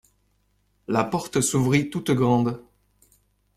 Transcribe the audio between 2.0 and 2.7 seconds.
grande.